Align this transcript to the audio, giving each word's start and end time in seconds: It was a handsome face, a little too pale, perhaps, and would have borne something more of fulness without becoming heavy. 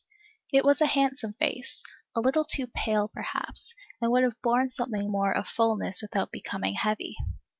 It 0.51 0.65
was 0.65 0.81
a 0.81 0.87
handsome 0.87 1.33
face, 1.33 1.83
a 2.15 2.21
little 2.21 2.43
too 2.43 2.65
pale, 2.65 3.07
perhaps, 3.07 3.75
and 4.01 4.11
would 4.11 4.23
have 4.23 4.41
borne 4.41 4.71
something 4.71 5.11
more 5.11 5.31
of 5.31 5.47
fulness 5.47 6.01
without 6.01 6.31
becoming 6.31 6.73
heavy. 6.73 7.15